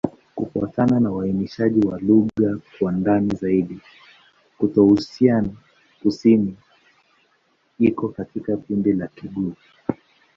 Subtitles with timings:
[0.35, 3.79] Kufuatana na uainishaji wa lugha kwa ndani zaidi,
[4.59, 6.55] Kitoussian-Kusini
[7.79, 9.53] iko katika kundi la Kigur.